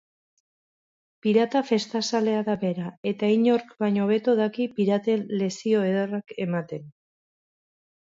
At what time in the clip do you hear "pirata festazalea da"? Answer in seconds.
1.25-2.57